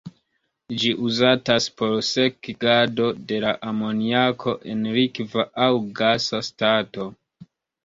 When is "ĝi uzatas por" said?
0.83-1.93